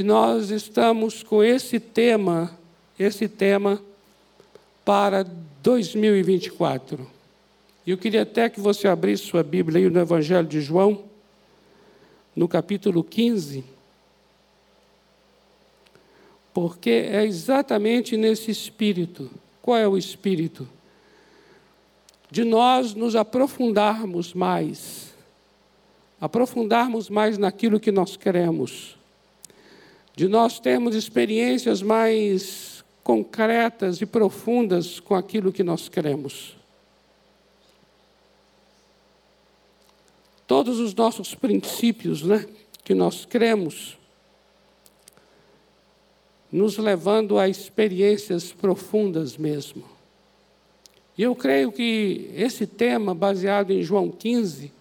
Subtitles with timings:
[0.00, 2.58] que nós estamos com esse tema,
[2.98, 3.78] esse tema
[4.82, 5.26] para
[5.62, 7.06] 2024.
[7.86, 11.04] E eu queria até que você abrisse sua Bíblia aí no Evangelho de João,
[12.34, 13.62] no capítulo 15,
[16.54, 19.30] porque é exatamente nesse espírito.
[19.60, 20.66] Qual é o espírito?
[22.30, 25.12] De nós nos aprofundarmos mais,
[26.18, 28.98] aprofundarmos mais naquilo que nós queremos,
[30.20, 36.60] de nós termos experiências mais concretas e profundas com aquilo que nós queremos.
[40.50, 42.44] todos os nossos princípios, né,
[42.82, 43.96] que nós cremos,
[46.50, 49.84] nos levando a experiências profundas mesmo.
[51.16, 54.72] E eu creio que esse tema, baseado em João 15,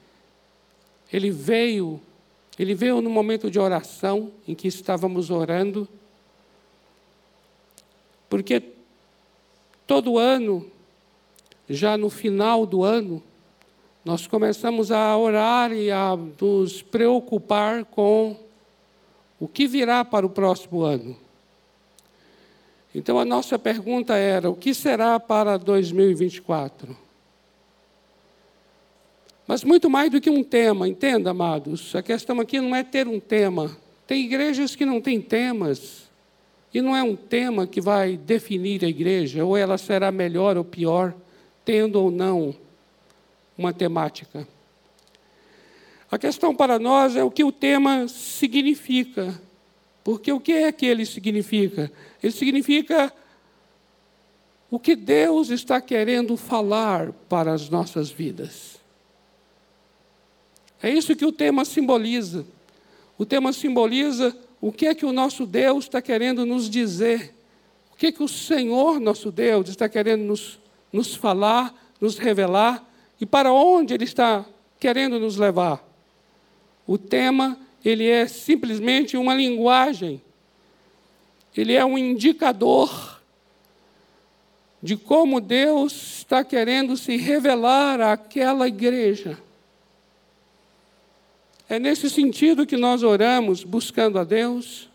[1.13, 2.01] ele veio,
[2.59, 5.87] ele veio no momento de oração em que estávamos orando,
[8.29, 8.61] porque
[9.87, 10.69] todo ano,
[11.69, 13.23] já no final do ano,
[14.03, 18.35] nós começamos a orar e a nos preocupar com
[19.39, 21.15] o que virá para o próximo ano.
[22.93, 27.08] Então a nossa pergunta era: o que será para 2024?
[29.49, 33.07] Mas muito mais do que um tema, entenda, amados, a questão aqui não é ter
[33.07, 33.75] um tema.
[34.05, 36.07] Tem igrejas que não têm temas,
[36.71, 40.63] e não é um tema que vai definir a igreja, ou ela será melhor ou
[40.63, 41.15] pior,
[41.65, 42.53] tendo ou não
[43.57, 44.47] uma temática.
[46.11, 49.33] A questão para nós é o que o tema significa.
[50.03, 51.91] Porque o que é que ele significa?
[52.21, 53.11] Ele significa
[54.69, 58.77] o que Deus está querendo falar para as nossas vidas.
[60.81, 62.45] É isso que o tema simboliza.
[63.17, 67.33] O tema simboliza o que é que o nosso Deus está querendo nos dizer.
[67.91, 70.59] O que é que o Senhor, nosso Deus, está querendo nos,
[70.91, 72.87] nos falar, nos revelar
[73.19, 74.45] e para onde ele está
[74.79, 75.85] querendo nos levar?
[76.87, 80.21] O tema, ele é simplesmente uma linguagem.
[81.55, 83.19] Ele é um indicador
[84.81, 89.37] de como Deus está querendo se revelar àquela igreja.
[91.69, 94.89] É nesse sentido que nós oramos, buscando a Deus.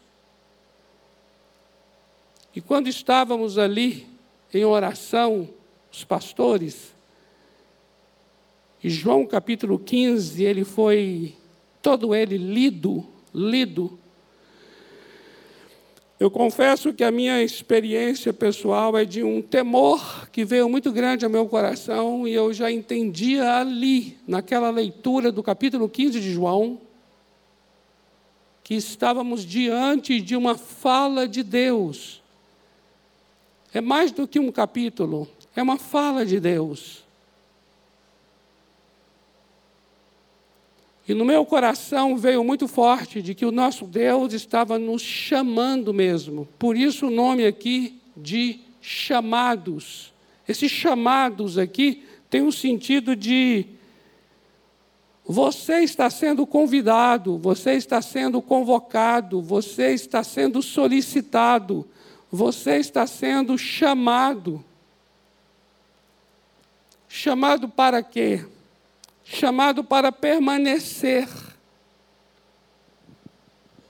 [2.54, 4.08] E quando estávamos ali
[4.52, 5.48] em oração,
[5.92, 6.92] os pastores,
[8.82, 11.34] e João capítulo 15, ele foi
[11.80, 13.98] todo ele lido, lido.
[16.18, 21.24] Eu confesso que a minha experiência pessoal é de um temor que veio muito grande
[21.24, 26.80] ao meu coração e eu já entendia ali, naquela leitura do capítulo 15 de João,
[28.62, 32.22] que estávamos diante de uma fala de Deus.
[33.72, 37.03] É mais do que um capítulo, é uma fala de Deus.
[41.06, 45.92] E no meu coração veio muito forte de que o nosso Deus estava nos chamando
[45.92, 46.48] mesmo.
[46.58, 50.12] Por isso o nome aqui de chamados.
[50.48, 53.66] Esses chamados aqui tem um sentido de
[55.26, 61.86] você está sendo convidado, você está sendo convocado, você está sendo solicitado,
[62.30, 64.62] você está sendo chamado.
[67.08, 68.44] Chamado para quê?
[69.24, 71.28] Chamado para permanecer.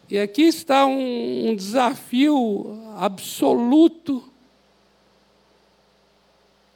[0.08, 4.22] E aqui está um, um desafio absoluto,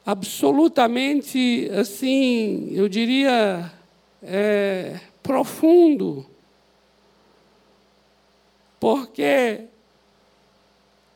[0.04, 3.72] absolutamente, assim, eu diria,
[4.22, 6.26] é, profundo,
[8.80, 9.66] porque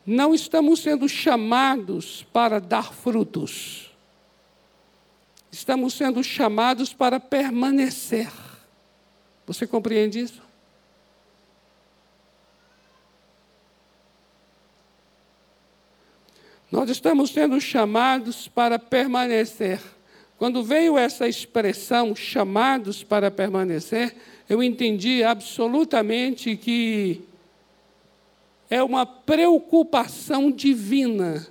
[0.06, 3.91] não estamos sendo chamados para dar frutos
[5.52, 8.32] estamos sendo chamados para permanecer.
[9.46, 10.40] Você compreende isso?
[16.70, 19.78] Nós estamos sendo chamados para permanecer.
[20.38, 24.16] Quando veio essa expressão, chamados para permanecer,
[24.48, 27.20] eu entendi absolutamente que
[28.70, 31.46] é uma preocupação divina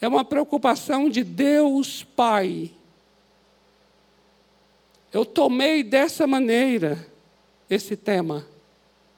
[0.00, 2.70] é uma preocupação de Deus Pai.
[5.12, 7.06] Eu tomei dessa maneira
[7.70, 8.46] esse tema.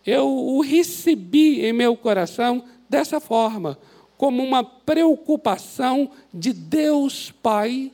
[0.05, 3.79] Eu o recebi em meu coração dessa forma,
[4.17, 7.91] como uma preocupação de Deus Pai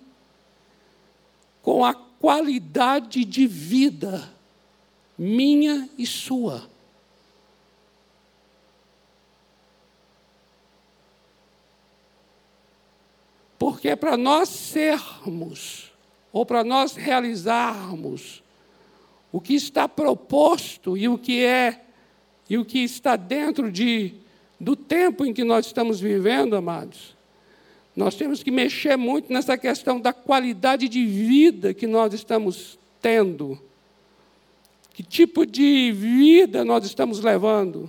[1.63, 4.31] com a qualidade de vida
[5.17, 6.72] minha e sua.
[13.63, 15.93] Porque para nós sermos,
[16.33, 18.43] ou para nós realizarmos
[19.31, 21.81] o que está proposto e o que é,
[22.51, 24.15] e o que está dentro de,
[24.59, 27.17] do tempo em que nós estamos vivendo, amados,
[27.95, 33.57] nós temos que mexer muito nessa questão da qualidade de vida que nós estamos tendo.
[34.93, 37.89] Que tipo de vida nós estamos levando?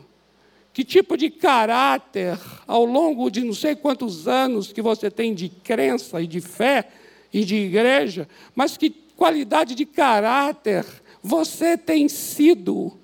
[0.74, 5.48] Que tipo de caráter, ao longo de não sei quantos anos que você tem de
[5.48, 6.90] crença e de fé
[7.32, 10.84] e de igreja, mas que qualidade de caráter
[11.22, 12.98] você tem sido?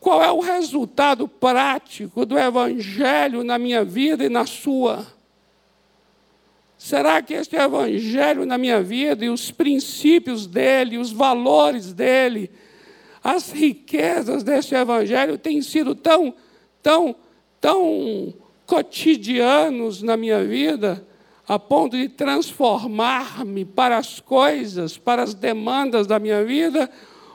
[0.00, 5.06] Qual é o resultado prático do Evangelho na minha vida e na sua?
[6.76, 12.50] Será que este Evangelho na minha vida e os princípios dele, os valores dele,
[13.22, 16.34] as riquezas deste Evangelho têm sido tão,
[16.82, 17.14] tão,
[17.60, 18.34] tão
[18.66, 21.06] cotidianos na minha vida,
[21.46, 26.90] a ponto de transformar-me para as coisas, para as demandas da minha vida,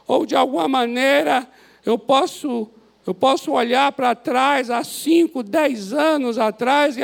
[0.08, 1.48] ou de alguma maneira
[1.86, 2.70] eu posso,
[3.06, 7.02] eu posso olhar para trás, há cinco, dez anos atrás, e,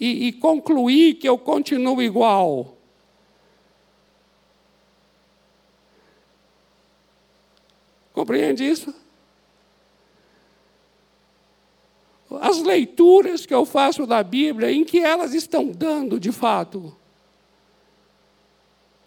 [0.00, 2.75] e, e concluir que eu continuo igual.
[8.16, 8.94] Compreende isso?
[12.40, 16.96] As leituras que eu faço da Bíblia, em que elas estão dando de fato?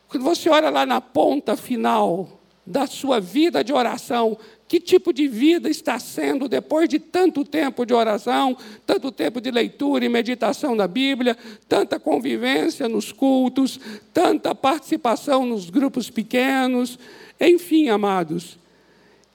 [0.07, 5.27] Quando você olha lá na ponta final da sua vida de oração, que tipo de
[5.27, 8.55] vida está sendo depois de tanto tempo de oração,
[8.85, 11.35] tanto tempo de leitura e meditação da Bíblia,
[11.67, 13.79] tanta convivência nos cultos,
[14.13, 16.99] tanta participação nos grupos pequenos,
[17.39, 18.59] enfim, amados,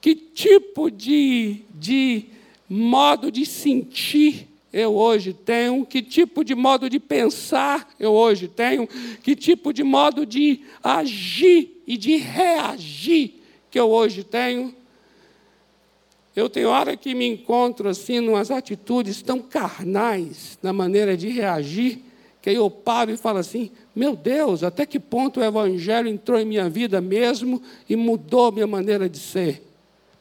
[0.01, 2.25] que tipo de, de
[2.69, 8.87] modo de sentir eu hoje tenho, que tipo de modo de pensar eu hoje tenho,
[9.23, 13.35] que tipo de modo de agir e de reagir
[13.71, 14.75] que eu hoje tenho.
[16.35, 22.01] Eu tenho hora que me encontro assim, umas atitudes tão carnais na maneira de reagir,
[22.41, 26.37] que aí eu paro e falo assim: meu Deus, até que ponto o Evangelho entrou
[26.37, 29.63] em minha vida mesmo e mudou minha maneira de ser,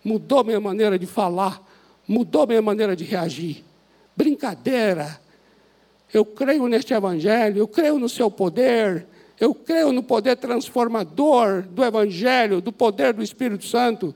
[0.05, 1.61] mudou minha maneira de falar,
[2.07, 3.65] mudou minha maneira de reagir.
[4.15, 5.21] Brincadeira.
[6.13, 9.07] Eu creio neste Evangelho, eu creio no seu poder,
[9.41, 14.09] eu creio no poder transformador do Evangelho, do poder do Espírito Santo.
[14.09, 14.15] O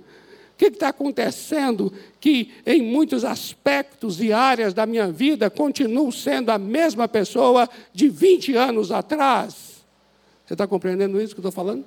[0.58, 6.58] que está acontecendo que, em muitos aspectos e áreas da minha vida, continuo sendo a
[6.58, 9.84] mesma pessoa de 20 anos atrás?
[10.46, 11.84] Você está compreendendo isso que eu estou falando?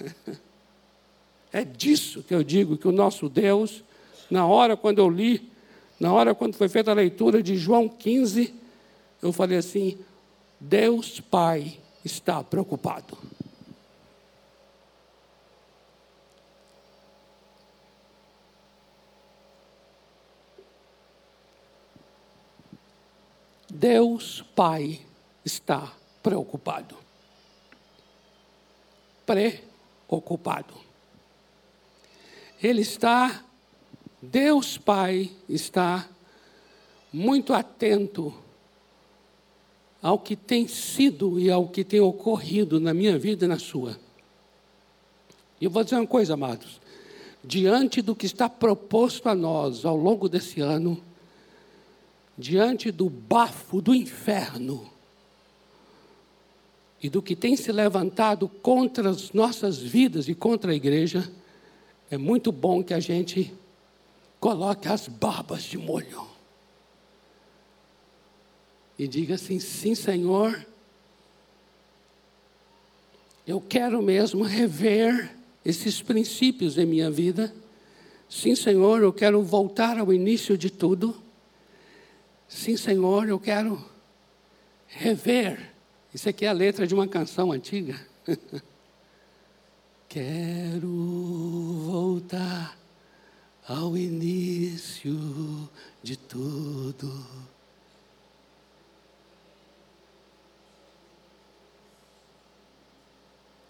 [1.52, 3.82] É disso que eu digo que o nosso Deus,
[4.30, 5.50] na hora quando eu li,
[5.98, 8.54] na hora quando foi feita a leitura de João 15,
[9.20, 9.98] eu falei assim:
[10.60, 13.18] Deus Pai está preocupado.
[23.68, 25.00] Deus Pai
[25.44, 25.92] está
[26.22, 26.96] preocupado.
[30.10, 30.74] Preocupado.
[32.60, 33.44] Ele está,
[34.20, 36.08] Deus Pai está
[37.12, 38.34] muito atento
[40.02, 44.00] ao que tem sido e ao que tem ocorrido na minha vida e na sua.
[45.60, 46.80] E eu vou dizer uma coisa, amados.
[47.44, 51.00] Diante do que está proposto a nós ao longo desse ano,
[52.36, 54.90] diante do bafo do inferno
[57.02, 61.30] e do que tem se levantado contra as nossas vidas e contra a igreja,
[62.10, 63.52] é muito bom que a gente
[64.38, 66.30] coloque as barbas de molho
[69.00, 70.66] e diga assim: sim, Senhor,
[73.46, 77.54] eu quero mesmo rever esses princípios em minha vida.
[78.28, 81.16] Sim, Senhor, eu quero voltar ao início de tudo.
[82.46, 83.82] Sim, Senhor, eu quero
[84.86, 85.70] rever.
[86.12, 87.98] Isso aqui é a letra de uma canção antiga.
[90.08, 90.88] quero
[91.86, 92.76] voltar
[93.68, 95.68] ao início
[96.02, 97.24] de tudo.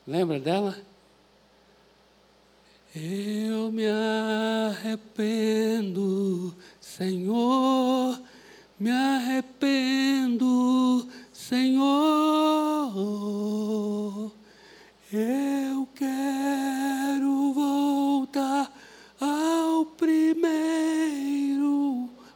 [0.06, 0.78] Lembra dela?
[2.96, 3.84] Eu me
[4.70, 5.76] arrependo,
[6.80, 8.18] Senhor
[8.80, 10.46] me arrependo,
[11.48, 12.92] Senhor,
[15.10, 18.70] eu quero voltar
[19.18, 20.50] ao primeiro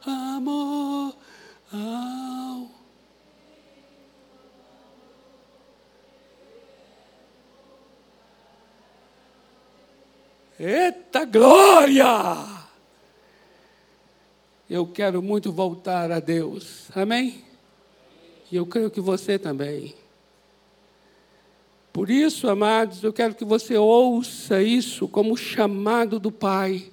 [0.03, 1.15] amor.
[1.71, 2.67] Ao...
[10.59, 12.43] Eita glória!
[14.67, 16.89] Eu quero muito voltar a Deus.
[16.95, 17.54] Amém?
[18.55, 19.95] Eu creio que você também.
[21.91, 26.91] Por isso, amados, eu quero que você ouça isso como chamado do Pai.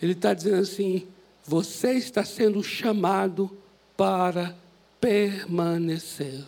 [0.00, 1.06] Ele está dizendo assim:
[1.44, 3.56] você está sendo chamado
[3.96, 4.54] para
[5.00, 6.44] permanecer.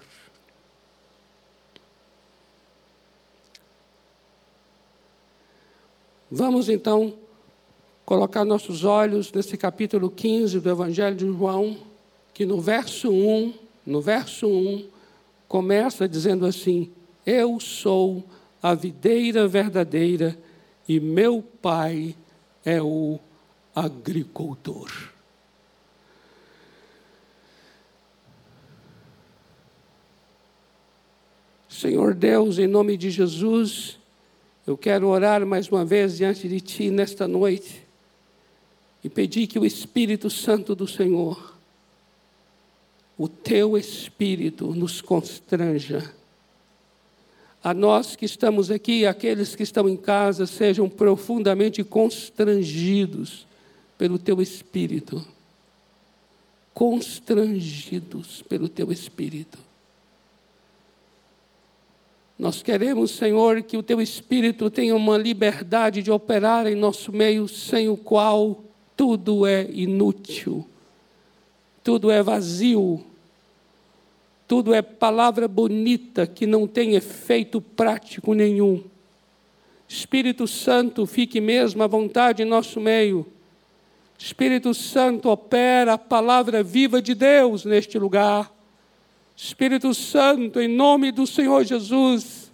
[6.31, 7.15] Vamos então
[8.05, 11.77] colocar nossos olhos nesse capítulo 15 do Evangelho de João,
[12.33, 13.55] que no verso 1,
[13.87, 14.87] no verso 1,
[15.49, 16.91] começa dizendo assim:
[17.25, 18.25] Eu sou
[18.63, 20.39] a videira verdadeira
[20.89, 22.17] e meu pai
[22.65, 23.19] é o
[23.75, 24.91] agricultor.
[31.69, 33.99] Senhor Deus, em nome de Jesus,
[34.67, 37.85] eu quero orar mais uma vez diante de Ti nesta noite
[39.03, 41.54] e pedir que o Espírito Santo do Senhor,
[43.17, 46.13] o Teu Espírito, nos constranja.
[47.63, 53.47] A nós que estamos aqui, aqueles que estão em casa, sejam profundamente constrangidos
[53.97, 55.27] pelo Teu Espírito.
[56.75, 59.59] Constrangidos pelo Teu Espírito.
[62.39, 67.47] Nós queremos, Senhor, que o Teu Espírito tenha uma liberdade de operar em nosso meio,
[67.47, 68.63] sem o qual
[68.97, 70.67] tudo é inútil,
[71.85, 73.05] tudo é vazio,
[74.49, 78.83] tudo é palavra bonita que não tem efeito prático nenhum.
[79.87, 83.27] Espírito Santo, fique mesmo à vontade em nosso meio.
[84.19, 88.51] Espírito Santo, opera a palavra viva de Deus neste lugar.
[89.37, 92.51] Espírito Santo, em nome do Senhor Jesus,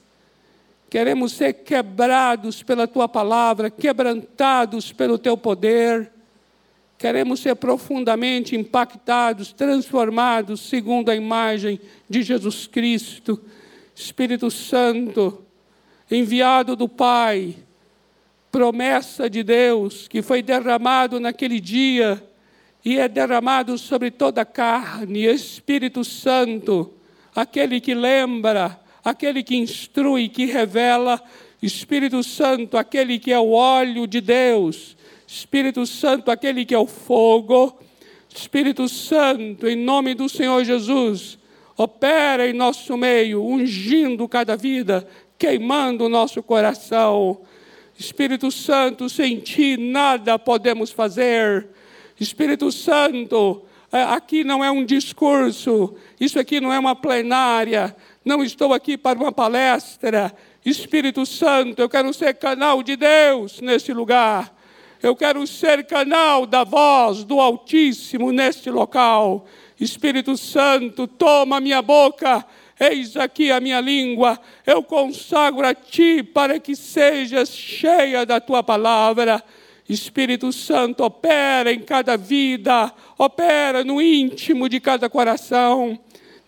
[0.88, 6.10] queremos ser quebrados pela tua palavra, quebrantados pelo teu poder.
[7.00, 13.40] Queremos ser profundamente impactados, transformados segundo a imagem de Jesus Cristo.
[13.94, 15.42] Espírito Santo,
[16.10, 17.56] enviado do Pai,
[18.52, 22.22] promessa de Deus que foi derramado naquele dia
[22.84, 26.92] e é derramado sobre toda a carne, Espírito Santo,
[27.34, 31.18] aquele que lembra, aquele que instrui, que revela,
[31.62, 34.99] Espírito Santo, aquele que é o óleo de Deus,
[35.32, 37.78] Espírito Santo, aquele que é o fogo,
[38.34, 41.38] Espírito Santo, em nome do Senhor Jesus,
[41.76, 45.06] opera em nosso meio, ungindo cada vida,
[45.38, 47.42] queimando o nosso coração.
[47.96, 51.68] Espírito Santo, sem ti nada podemos fazer.
[52.18, 57.94] Espírito Santo, é, aqui não é um discurso, isso aqui não é uma plenária,
[58.24, 60.34] não estou aqui para uma palestra.
[60.66, 64.58] Espírito Santo, eu quero ser canal de Deus nesse lugar.
[65.02, 69.46] Eu quero ser canal da voz do Altíssimo neste local.
[69.80, 72.44] Espírito Santo, toma minha boca,
[72.78, 74.38] eis aqui a minha língua.
[74.66, 79.42] Eu consagro a ti para que sejas cheia da tua palavra.
[79.88, 85.98] Espírito Santo opera em cada vida, opera no íntimo de cada coração.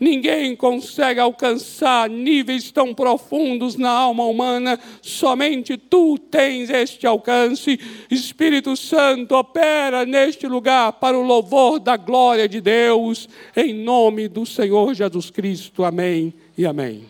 [0.02, 7.78] Ninguém consegue alcançar níveis tão profundos na alma humana, somente tu tens este alcance.
[8.10, 14.44] Espírito Santo, opera neste lugar para o louvor da glória de Deus, em nome do
[14.44, 15.84] Senhor Jesus Cristo.
[15.84, 17.08] Amém e amém.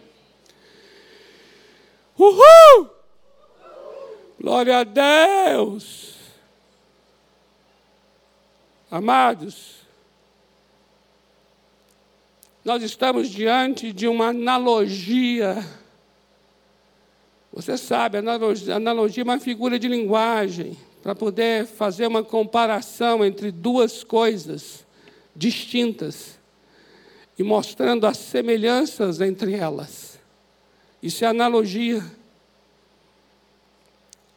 [2.19, 2.91] Uhul!
[4.39, 6.13] Glória a Deus!
[8.91, 9.82] Amados,
[12.65, 15.67] nós estamos diante de uma analogia.
[17.53, 23.51] Você sabe, analogia, analogia é uma figura de linguagem para poder fazer uma comparação entre
[23.51, 24.87] duas coisas
[25.35, 26.39] distintas
[27.39, 30.19] e mostrando as semelhanças entre elas.
[31.03, 32.03] Isso é analogia.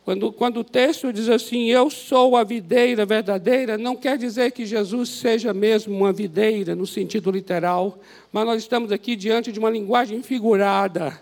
[0.06, 4.64] Quando, quando o texto diz assim, eu sou a videira verdadeira, não quer dizer que
[4.64, 7.98] Jesus seja mesmo uma videira no sentido literal,
[8.32, 11.20] mas nós estamos aqui diante de uma linguagem figurada.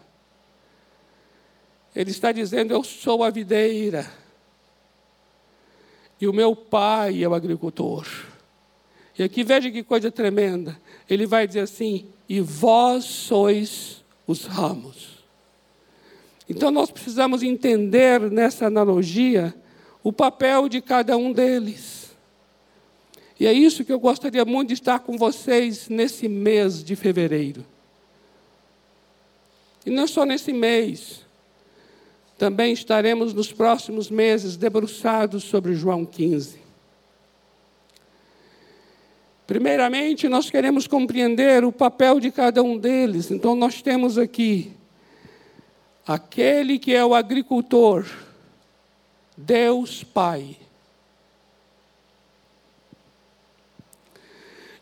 [1.96, 4.06] Ele está dizendo, eu sou a videira,
[6.20, 8.06] e o meu pai é o agricultor.
[9.18, 10.78] E aqui veja que coisa tremenda.
[11.10, 15.13] Ele vai dizer assim: e vós sois os ramos.
[16.56, 19.54] Então nós precisamos entender nessa analogia
[20.04, 22.12] o papel de cada um deles.
[23.40, 27.66] E é isso que eu gostaria muito de estar com vocês nesse mês de fevereiro.
[29.84, 31.26] E não só nesse mês,
[32.38, 36.62] também estaremos nos próximos meses debruçados sobre João 15.
[39.48, 43.30] Primeiramente, nós queremos compreender o papel de cada um deles.
[43.30, 44.72] Então, nós temos aqui
[46.06, 48.06] aquele que é o agricultor,
[49.38, 50.58] Deus Pai.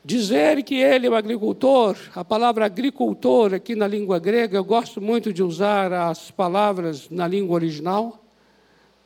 [0.03, 4.99] Dizer que ele é o agricultor, a palavra agricultor aqui na língua grega, eu gosto
[4.99, 8.17] muito de usar as palavras na língua original,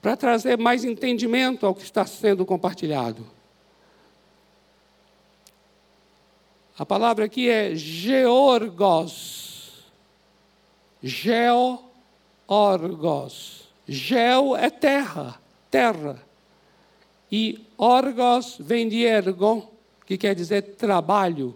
[0.02, 3.26] para trazer mais entendimento ao que está sendo compartilhado.
[6.78, 9.44] A palavra aqui é georgos.
[12.48, 13.66] Georgos.
[13.88, 16.22] Geo é terra, terra.
[17.32, 19.70] E orgos vem de ergon,
[20.06, 21.56] que quer dizer trabalho.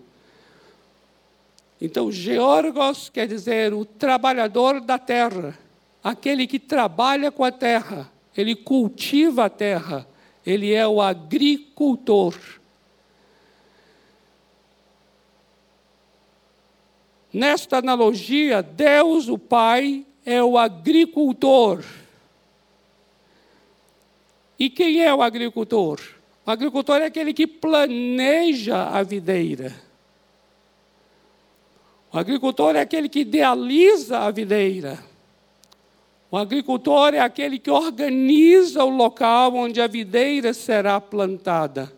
[1.81, 5.57] Então, georgos quer dizer o trabalhador da terra,
[6.03, 10.07] aquele que trabalha com a terra, ele cultiva a terra,
[10.45, 12.35] ele é o agricultor.
[17.31, 21.83] Nesta analogia, Deus, o Pai, é o agricultor.
[24.59, 25.99] E quem é o agricultor?
[26.45, 29.73] O agricultor é aquele que planeja a videira.
[32.13, 35.03] O agricultor é aquele que idealiza a videira.
[36.29, 41.91] O agricultor é aquele que organiza o local onde a videira será plantada.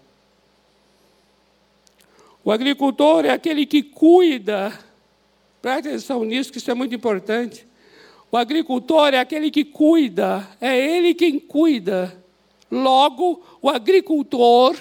[2.46, 4.72] O agricultor é aquele que cuida.
[5.62, 7.70] Preste atenção nisso, que isso é muito importante.
[8.32, 12.22] O agricultor é aquele que cuida, é ele quem cuida
[12.72, 14.78] Logo, o agricultor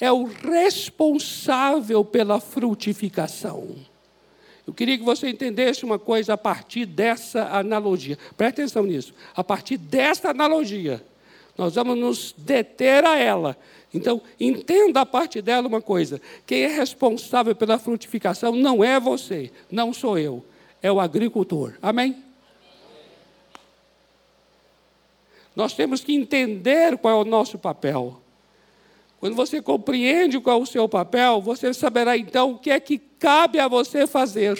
[0.00, 3.68] é o responsável pela frutificação.
[4.66, 8.18] Eu queria que você entendesse uma coisa a partir dessa analogia.
[8.34, 9.12] Preste atenção nisso.
[9.36, 11.04] A partir dessa analogia,
[11.56, 13.58] nós vamos nos deter a ela.
[13.92, 19.50] Então, entenda a partir dela uma coisa: quem é responsável pela frutificação não é você,
[19.70, 20.42] não sou eu,
[20.82, 21.74] é o agricultor.
[21.82, 22.16] Amém?
[25.54, 28.20] Nós temos que entender qual é o nosso papel.
[29.20, 32.98] Quando você compreende qual é o seu papel, você saberá então o que é que
[32.98, 34.58] cabe a você fazer.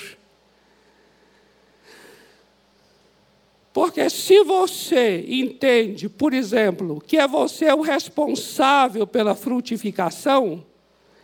[3.74, 10.64] Porque se você entende, por exemplo, que é você o responsável pela frutificação,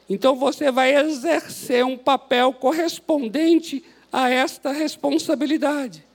[0.09, 6.10] então você vai exercer um papel correspondente a esta responsabilidade.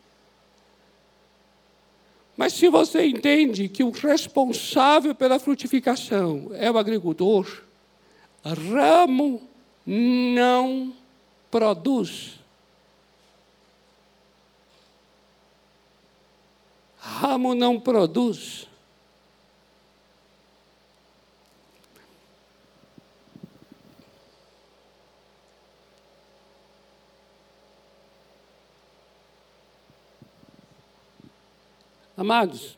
[2.37, 7.63] Mas se você entende que o responsável pela frutificação é o agricultor,
[8.43, 9.41] ramo
[9.85, 10.93] não
[11.49, 12.39] produz.
[16.97, 18.67] Ramo não produz.
[32.17, 32.77] Amados,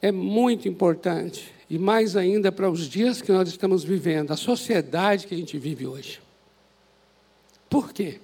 [0.00, 5.26] é muito importante, e mais ainda para os dias que nós estamos vivendo, a sociedade
[5.26, 6.20] que a gente vive hoje.
[7.68, 8.20] Por quê?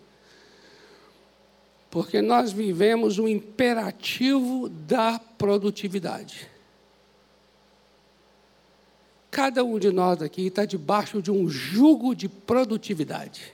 [1.90, 6.48] Porque nós vivemos um imperativo da produtividade.
[9.30, 13.52] Cada um de nós aqui está debaixo de um jugo de produtividade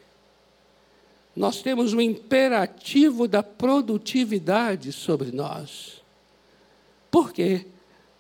[1.39, 6.03] nós temos um imperativo da produtividade sobre nós.
[7.13, 7.65] Por quê?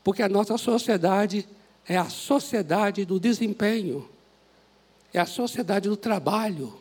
[0.04, 1.44] Porque a nossa sociedade
[1.84, 4.08] é a sociedade do desempenho,
[5.12, 6.80] é a sociedade do trabalho,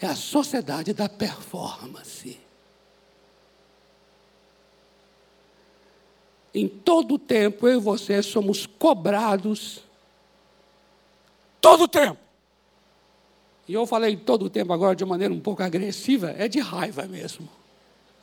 [0.00, 2.40] é a sociedade da performance.
[6.54, 9.82] Em todo tempo, eu e você somos cobrados,
[11.60, 12.29] todo tempo,
[13.70, 17.04] e eu falei todo o tempo agora de maneira um pouco agressiva, é de raiva
[17.04, 17.48] mesmo.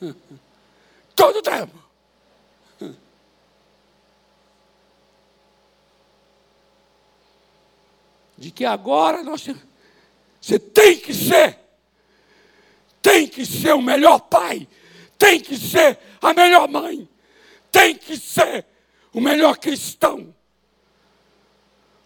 [1.15, 1.73] Todo o tempo.
[8.38, 9.47] De que agora nós
[10.41, 11.57] você tem que ser,
[13.01, 14.67] tem que ser o melhor pai,
[15.17, 17.07] tem que ser a melhor mãe,
[17.71, 18.65] tem que ser
[19.13, 20.36] o melhor cristão.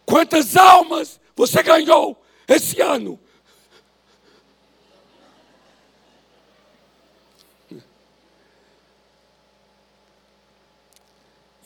[0.05, 3.19] Quantas almas você ganhou esse ano?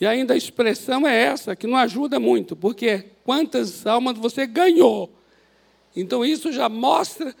[0.00, 5.10] E ainda a expressão é essa, que não ajuda muito, porque quantas almas você ganhou.
[5.94, 7.34] Então isso já mostra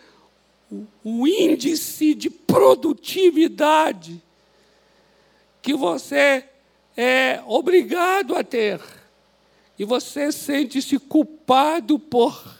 [0.70, 4.22] o, o índice de produtividade
[5.60, 6.44] que você
[6.96, 8.80] é obrigado a ter.
[9.78, 12.56] E você sente-se culpado por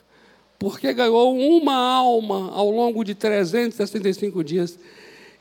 [0.59, 4.79] porque ganhou uma alma ao longo de 365 dias.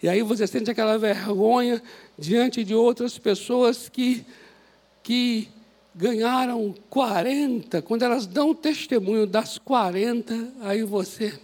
[0.03, 1.81] E aí você sente aquela vergonha
[2.17, 4.25] diante de outras pessoas que,
[5.05, 5.47] que
[5.93, 11.39] ganharam 40, quando elas dão testemunho das 40, aí você.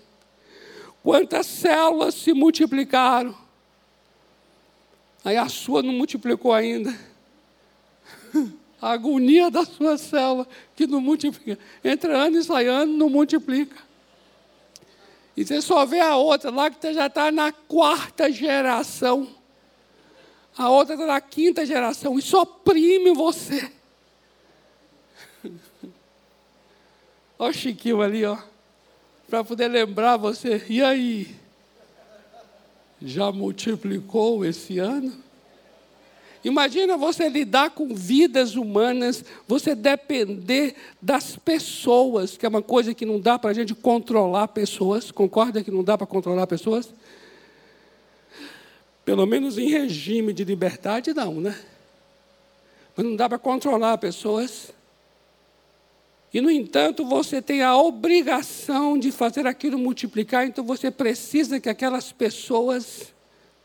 [1.04, 3.38] Quantas células se multiplicaram?
[5.24, 6.91] Aí a sua não multiplicou ainda.
[8.82, 11.62] A agonia da sua célula, que não multiplica.
[11.84, 13.78] Entra ano e sai ano, não multiplica.
[15.38, 19.28] E você só vê a outra lá que já está na quarta geração.
[20.57, 22.19] A outra está na quinta geração.
[22.19, 23.71] Isso oprime você.
[27.39, 28.37] Olha o Chiquinho ali, ó.
[29.29, 30.63] Para poder lembrar você.
[30.69, 31.35] E aí?
[33.01, 35.11] Já multiplicou esse ano?
[36.43, 43.05] Imagina você lidar com vidas humanas, você depender das pessoas, que é uma coisa que
[43.05, 45.11] não dá para a gente controlar pessoas.
[45.11, 46.91] Concorda que não dá para controlar pessoas?
[49.03, 51.59] Pelo menos em regime de liberdade, não, né?
[52.95, 54.71] Mas não dá para controlar pessoas.
[56.33, 61.67] E, no entanto, você tem a obrigação de fazer aquilo multiplicar, então você precisa que
[61.67, 63.13] aquelas pessoas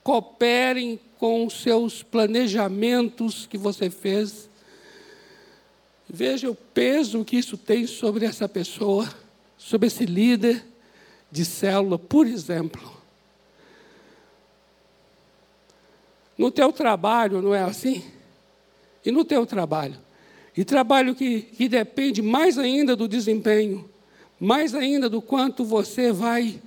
[0.03, 4.49] cooperem com os seus planejamentos que você fez.
[6.09, 9.13] Veja o peso que isso tem sobre essa pessoa,
[9.59, 10.65] sobre esse líder
[11.31, 12.96] de célula, por exemplo.
[16.37, 18.05] No teu trabalho, não é assim?
[19.05, 19.97] E no teu trabalho?
[20.57, 23.89] E trabalho que, que depende mais ainda do desempenho,
[24.41, 26.61] mais ainda do quanto você vai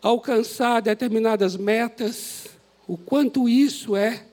[0.00, 2.48] alcançar determinadas metas,
[2.88, 4.24] o quanto isso é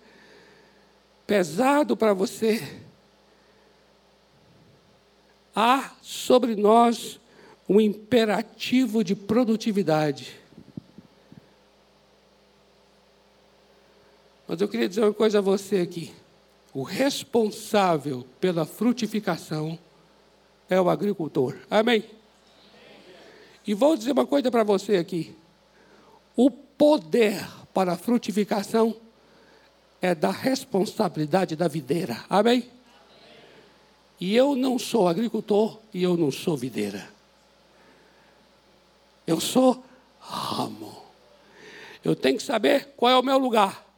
[1.27, 2.61] pesado para você.
[5.55, 7.19] Há sobre nós
[7.67, 10.38] um imperativo de produtividade.
[14.49, 16.11] Mas eu queria dizer uma coisa a você aqui.
[16.73, 19.77] O responsável pela frutificação
[20.67, 21.55] é o agricultor.
[21.69, 22.03] Amém?
[23.67, 25.35] E vou dizer uma coisa para você aqui.
[26.35, 28.95] O poder para a frutificação
[30.01, 32.25] é da responsabilidade da videira.
[32.27, 32.67] Amém?
[34.19, 37.07] E eu não sou agricultor e eu não sou videira.
[39.27, 39.83] Eu sou
[40.19, 41.03] ramo.
[42.03, 43.88] Eu tenho que saber qual é o meu lugar.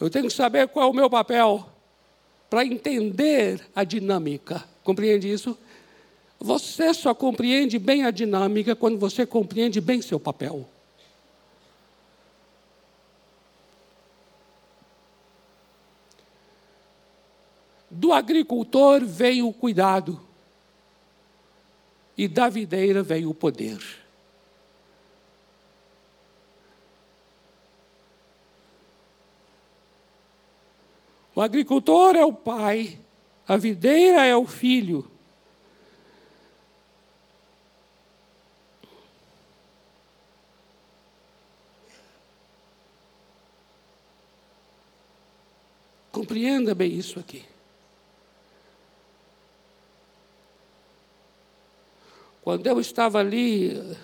[0.00, 1.66] Eu tenho que saber qual é o meu papel
[2.50, 4.64] para entender a dinâmica.
[4.82, 5.56] Compreende isso?
[6.38, 10.68] Você só compreende bem a dinâmica quando você compreende bem seu papel.
[17.88, 20.20] Do agricultor veio o cuidado,
[22.16, 24.01] e da videira veio o poder.
[31.34, 32.98] O agricultor é o pai,
[33.48, 35.10] a videira é o filho.
[46.10, 47.42] Compreenda bem isso aqui.
[52.42, 53.96] Quando eu estava ali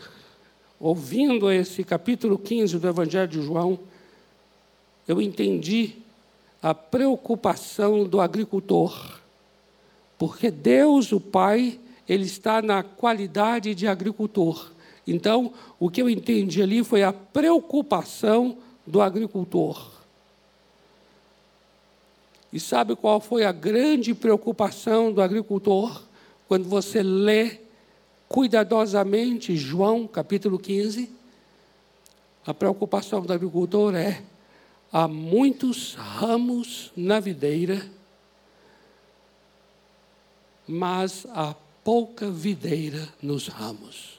[0.80, 3.78] ouvindo esse capítulo 15 do Evangelho de João,
[5.06, 5.96] eu entendi
[6.62, 9.18] a preocupação do agricultor.
[10.18, 14.70] Porque Deus, o Pai, ele está na qualidade de agricultor.
[15.06, 19.98] Então, o que eu entendi ali foi a preocupação do agricultor.
[22.52, 26.02] E sabe qual foi a grande preocupação do agricultor?
[26.48, 27.58] Quando você lê
[28.26, 31.10] cuidadosamente João capítulo 15,
[32.46, 34.22] a preocupação do agricultor é:
[34.92, 37.88] há muitos ramos na videira,
[40.66, 44.18] mas há pouca videira nos ramos.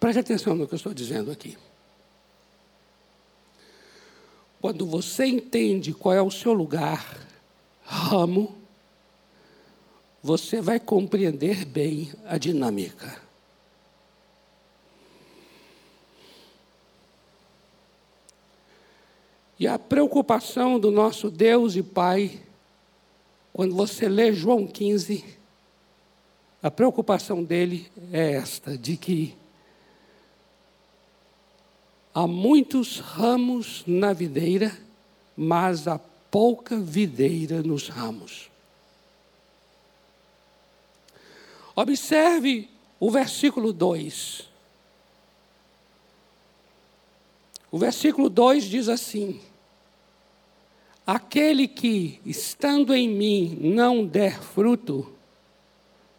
[0.00, 1.56] Preste atenção no que eu estou dizendo aqui.
[4.62, 7.18] Quando você entende qual é o seu lugar,
[7.82, 8.56] ramo,
[10.22, 13.20] você vai compreender bem a dinâmica.
[19.58, 22.40] E a preocupação do nosso Deus e Pai
[23.52, 25.24] Quando você lê João 15,
[26.62, 29.36] a preocupação dele é esta: de que
[32.14, 34.76] há muitos ramos na videira,
[35.36, 35.98] mas há
[36.30, 38.50] pouca videira nos ramos.
[41.74, 42.68] Observe
[43.00, 44.48] o versículo 2.
[47.70, 49.40] O versículo 2 diz assim:
[51.06, 55.10] Aquele que, estando em mim, não der fruto,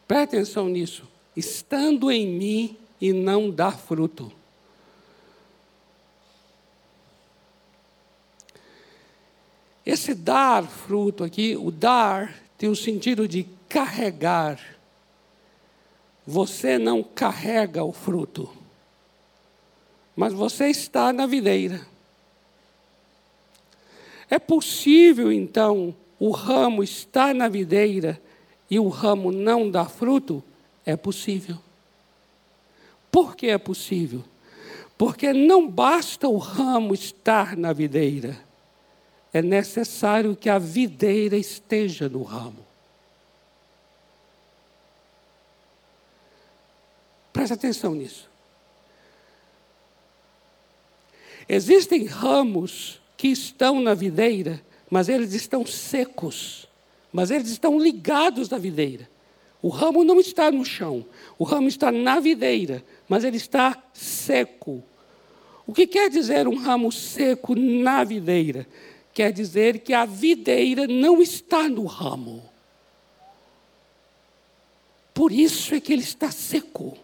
[0.08, 4.32] preste atenção nisso, estando em mim e não dar fruto.
[9.86, 14.60] Esse dar fruto aqui, o dar, tem o sentido de carregar.
[16.26, 18.50] Você não carrega o fruto,
[20.16, 21.86] mas você está na videira.
[24.30, 28.22] É possível, então, o ramo estar na videira
[28.70, 30.42] e o ramo não dar fruto?
[30.86, 31.58] É possível.
[33.12, 34.24] Por que é possível?
[34.98, 38.40] Porque não basta o ramo estar na videira,
[39.34, 42.64] é necessário que a videira esteja no ramo.
[47.34, 48.30] Preste atenção nisso.
[51.50, 56.68] Existem ramos que estão na videira, mas eles estão secos,
[57.12, 59.10] mas eles estão ligados na videira.
[59.62, 61.06] O ramo não está no chão,
[61.40, 64.84] o ramo está na videira, mas ele está seco.
[65.66, 68.68] O que quer dizer um ramo seco na videira?
[69.14, 72.44] Quer dizer que a videira não está no ramo.
[75.14, 76.98] Por isso é que ele está seco.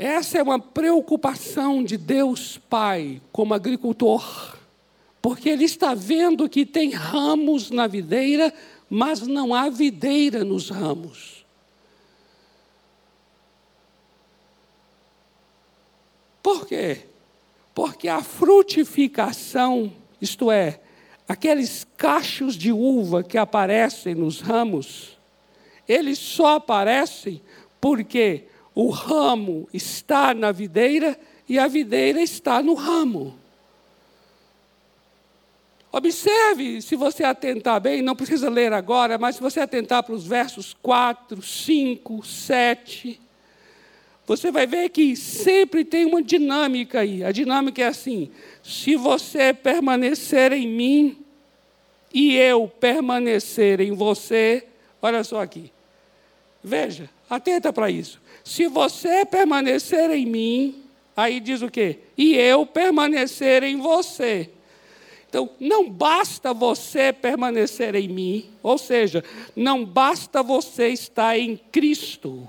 [0.00, 4.56] Essa é uma preocupação de Deus Pai como agricultor,
[5.20, 8.54] porque Ele está vendo que tem ramos na videira,
[8.88, 11.37] mas não há videira nos ramos.
[16.48, 17.02] Por quê?
[17.74, 20.80] Porque a frutificação, isto é,
[21.28, 25.18] aqueles cachos de uva que aparecem nos ramos,
[25.86, 27.42] eles só aparecem
[27.78, 33.38] porque o ramo está na videira e a videira está no ramo.
[35.92, 40.26] Observe, se você atentar bem, não precisa ler agora, mas se você atentar para os
[40.26, 43.27] versos 4, 5, 7,
[44.28, 47.24] você vai ver que sempre tem uma dinâmica aí.
[47.24, 48.30] A dinâmica é assim:
[48.62, 51.16] se você permanecer em mim
[52.12, 54.66] e eu permanecer em você,
[55.00, 55.72] olha só aqui.
[56.62, 58.20] Veja, atenta para isso.
[58.44, 60.82] Se você permanecer em mim,
[61.16, 62.00] aí diz o quê?
[62.16, 64.50] E eu permanecer em você.
[65.26, 69.24] Então, não basta você permanecer em mim, ou seja,
[69.56, 72.48] não basta você estar em Cristo.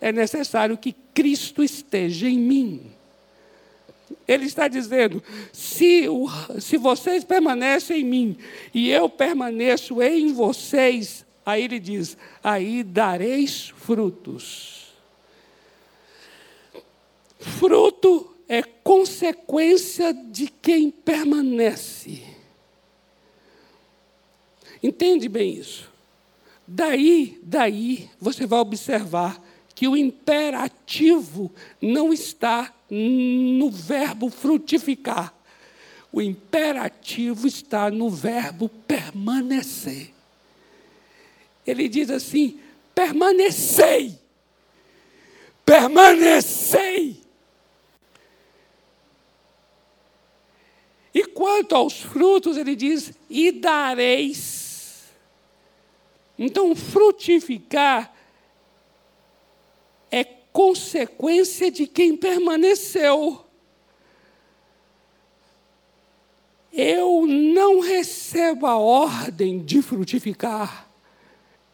[0.00, 2.90] É necessário que Cristo esteja em mim.
[4.26, 6.26] Ele está dizendo: se, o,
[6.60, 8.36] se vocês permanecem em mim
[8.72, 14.94] e eu permaneço em vocês, aí ele diz: aí dareis frutos.
[17.38, 22.22] Fruto é consequência de quem permanece.
[24.82, 25.90] Entende bem isso?
[26.66, 29.42] Daí, daí você vai observar
[29.80, 35.32] que o imperativo não está no verbo frutificar.
[36.12, 40.12] O imperativo está no verbo permanecer.
[41.66, 42.60] Ele diz assim:
[42.94, 44.18] permanecei.
[45.64, 47.22] Permanecei.
[51.14, 55.04] E quanto aos frutos, ele diz: e dareis.
[56.38, 58.19] Então, frutificar
[60.52, 63.44] consequência de quem permaneceu.
[66.72, 70.88] Eu não recebo a ordem de frutificar,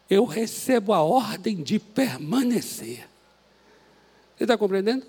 [0.09, 3.07] eu recebo a ordem de permanecer.
[4.35, 5.05] Você está compreendendo?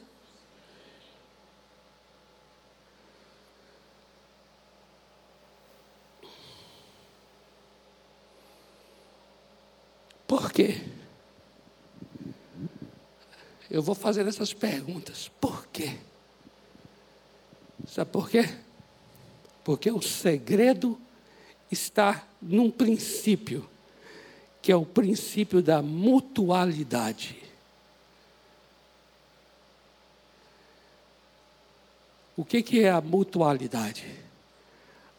[10.26, 10.82] Por quê?
[13.70, 15.30] Eu vou fazer essas perguntas.
[15.40, 15.98] Por quê?
[17.86, 18.48] Sabe por quê?
[19.62, 20.98] Porque o segredo
[21.70, 23.68] está num princípio,
[24.62, 27.36] que é o princípio da mutualidade.
[32.36, 34.06] O que, que é a mutualidade?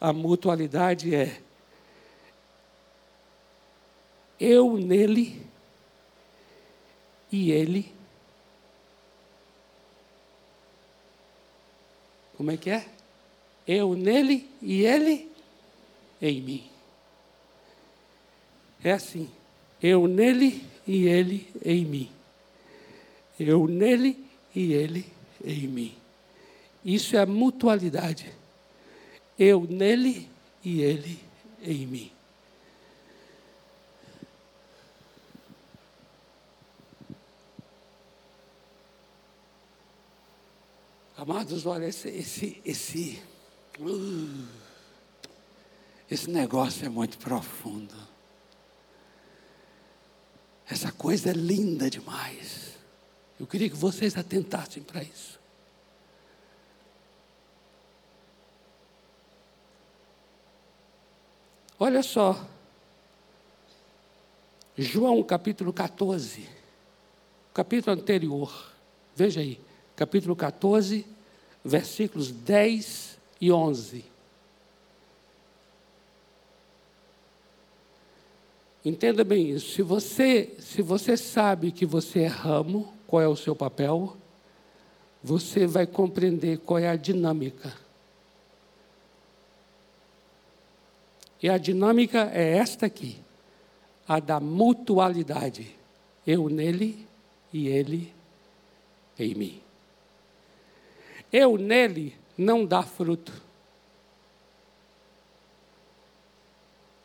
[0.00, 1.40] A mutualidade é
[4.40, 5.46] eu nele
[7.30, 7.99] e ele.
[12.40, 12.86] Como é que é?
[13.68, 15.28] Eu nele e ele
[16.22, 16.64] em mim.
[18.82, 19.28] É assim.
[19.82, 22.10] Eu nele e ele em mim.
[23.38, 24.24] Eu nele
[24.56, 25.04] e ele
[25.44, 25.94] em mim.
[26.82, 28.32] Isso é a mutualidade.
[29.38, 30.26] Eu nele
[30.64, 31.18] e ele
[31.62, 32.10] em mim.
[41.20, 43.22] Amados, olha, esse, esse, esse,
[43.78, 44.48] uh,
[46.10, 47.94] esse negócio é muito profundo.
[50.66, 52.74] Essa coisa é linda demais.
[53.38, 55.38] Eu queria que vocês atentassem para isso.
[61.78, 62.48] Olha só.
[64.74, 66.48] João capítulo 14.
[67.52, 68.72] Capítulo anterior.
[69.14, 69.60] Veja aí
[70.00, 71.06] capítulo 14,
[71.62, 74.02] versículos 10 e 11.
[78.82, 79.74] Entenda bem isso.
[79.74, 84.16] Se você, se você sabe que você é ramo, qual é o seu papel,
[85.22, 87.70] você vai compreender qual é a dinâmica.
[91.42, 93.18] E a dinâmica é esta aqui,
[94.08, 95.76] a da mutualidade.
[96.26, 97.06] Eu nele
[97.52, 98.10] e ele
[99.18, 99.69] em mim.
[101.32, 103.32] Eu nele não dá fruto.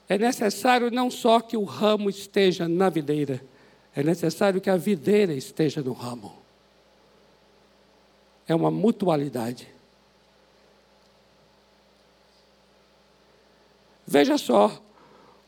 [0.07, 3.43] É necessário não só que o ramo esteja na videira,
[3.95, 6.35] é necessário que a videira esteja no ramo.
[8.47, 9.67] É uma mutualidade.
[14.05, 14.81] Veja só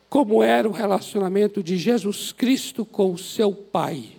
[0.09, 4.13] como era o relacionamento de Jesus Cristo com o seu Pai.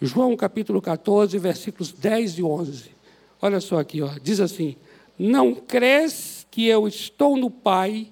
[0.00, 2.97] João capítulo 14, versículos 10 e 11.
[3.40, 4.76] Olha só aqui, ó, diz assim:
[5.18, 8.10] Não crês que eu estou no Pai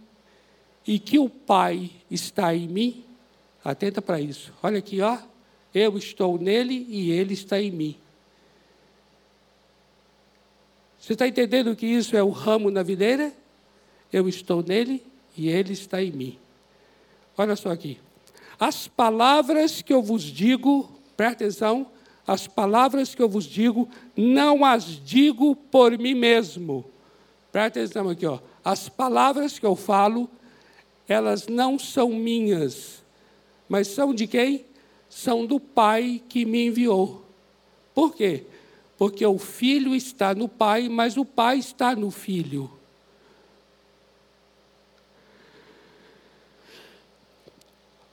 [0.86, 3.04] e que o Pai está em mim?
[3.64, 4.52] Atenta para isso.
[4.62, 5.18] Olha aqui, ó.
[5.74, 7.96] Eu estou nele e ele está em mim.
[10.98, 13.32] Você está entendendo que isso é o ramo na videira?
[14.12, 15.04] Eu estou nele
[15.36, 16.38] e ele está em mim.
[17.36, 17.98] Olha só aqui.
[18.58, 21.86] As palavras que eu vos digo, presta atenção,
[22.26, 26.84] as palavras que eu vos digo, não as digo por mim mesmo.
[27.52, 28.40] Presta atenção aqui, ó.
[28.64, 30.28] As palavras que eu falo,
[31.06, 33.04] elas não são minhas,
[33.68, 34.66] mas são de quem?
[35.08, 37.24] São do Pai que me enviou.
[37.94, 38.44] Por quê?
[38.98, 42.75] Porque o filho está no Pai, mas o Pai está no filho.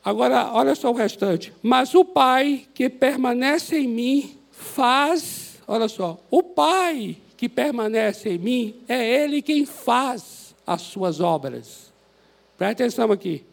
[0.03, 1.53] Agora, olha só o restante.
[1.61, 8.37] Mas o Pai que permanece em mim faz, olha só, o Pai que permanece em
[8.37, 11.91] mim é Ele quem faz as suas obras.
[12.57, 13.43] Presta atenção aqui.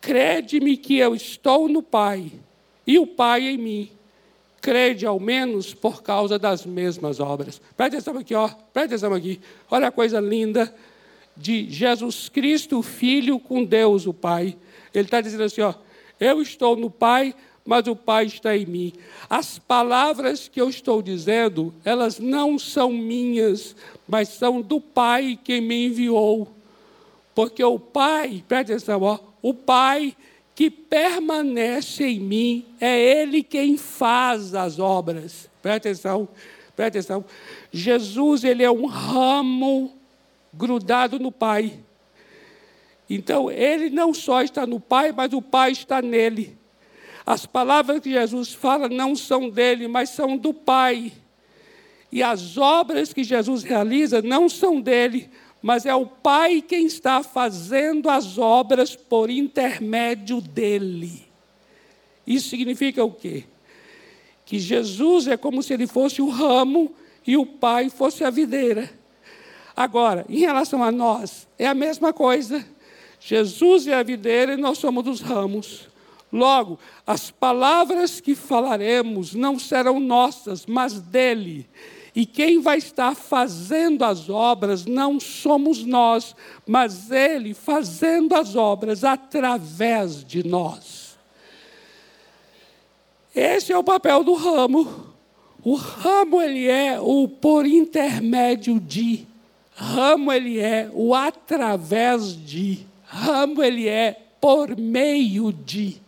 [0.00, 2.30] Crede-me que eu estou no Pai
[2.86, 3.90] e o Pai em mim.
[4.60, 7.60] Crede ao menos por causa das mesmas obras.
[7.76, 8.48] Presta atenção aqui, ó.
[8.48, 9.40] Presta atenção aqui.
[9.70, 10.72] Olha a coisa linda
[11.36, 14.56] de Jesus Cristo, Filho, com Deus, o Pai.
[14.94, 15.74] Ele está dizendo assim: ó,
[16.20, 18.92] eu estou no Pai, mas o Pai está em mim.
[19.28, 23.76] As palavras que eu estou dizendo, elas não são minhas,
[24.06, 26.48] mas são do Pai que me enviou.
[27.34, 30.14] Porque o Pai, presta atenção, ó, o Pai
[30.54, 35.48] que permanece em mim, é Ele quem faz as obras.
[35.62, 36.28] Presta atenção,
[36.76, 37.24] presta atenção.
[37.72, 39.92] Jesus, Ele é um ramo
[40.52, 41.80] grudado no Pai.
[43.14, 46.56] Então, ele não só está no Pai, mas o Pai está nele.
[47.26, 51.12] As palavras que Jesus fala não são dele, mas são do Pai.
[52.10, 55.28] E as obras que Jesus realiza não são dele,
[55.60, 61.26] mas é o Pai quem está fazendo as obras por intermédio dele.
[62.26, 63.44] Isso significa o quê?
[64.46, 66.94] Que Jesus é como se ele fosse o ramo
[67.26, 68.90] e o Pai fosse a videira.
[69.76, 72.64] Agora, em relação a nós, é a mesma coisa.
[73.24, 75.88] Jesus é a videira e nós somos os ramos.
[76.32, 81.68] Logo, as palavras que falaremos não serão nossas, mas dele.
[82.14, 86.34] E quem vai estar fazendo as obras não somos nós,
[86.66, 91.16] mas ele fazendo as obras através de nós.
[93.34, 95.12] Esse é o papel do ramo.
[95.62, 99.26] O ramo ele é o por intermédio de.
[99.74, 102.91] Ramo ele é o através de.
[103.12, 106.00] Ramo ele é por meio de.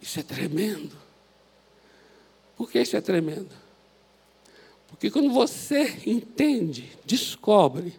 [0.00, 0.96] Isso é tremendo.
[2.56, 3.50] Por que isso é tremendo?
[4.86, 7.92] Porque quando você entende, descobre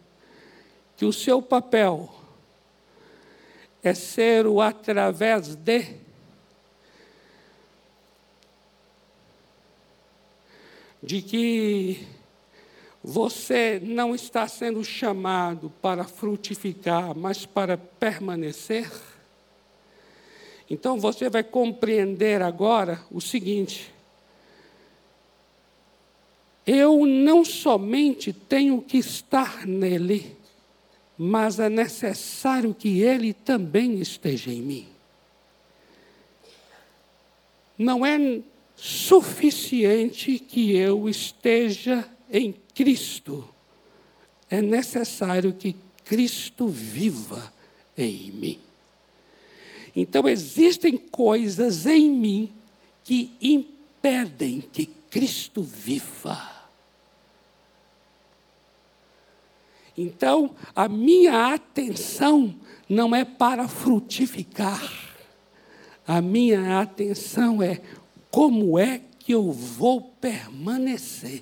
[0.95, 2.09] que o seu papel
[3.83, 6.06] é ser o através de,
[11.01, 12.07] de que
[13.03, 18.91] você não está sendo chamado para frutificar, mas para permanecer.
[20.69, 23.93] Então você vai compreender agora o seguinte:
[26.65, 30.35] eu não somente tenho que estar nele,
[31.17, 34.87] mas é necessário que ele também esteja em mim.
[37.77, 38.41] Não é
[38.77, 43.47] suficiente que eu esteja em Cristo,
[44.49, 45.75] é necessário que
[46.05, 47.51] Cristo viva
[47.97, 48.59] em mim.
[49.95, 52.53] Então, existem coisas em mim
[53.03, 56.57] que impedem que Cristo viva.
[59.97, 62.55] Então, a minha atenção
[62.87, 65.07] não é para frutificar.
[66.05, 67.81] A minha atenção é
[68.37, 71.41] como é que eu vou permanecer.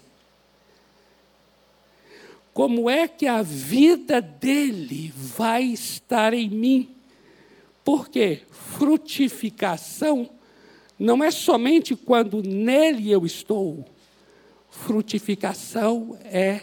[2.53, 6.95] Como é que a vida dele vai estar em mim?
[7.83, 10.29] Porque frutificação
[10.97, 13.83] não é somente quando nele eu estou.
[14.69, 16.61] Frutificação é